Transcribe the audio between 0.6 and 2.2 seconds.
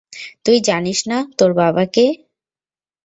জানিস না তোর বাবা কে?